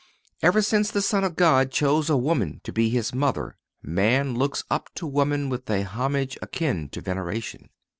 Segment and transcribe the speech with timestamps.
[0.41, 4.63] Ever since the Son of God chose a woman to be His mother man looks
[4.67, 7.69] up to woman with a homage akin to veneration.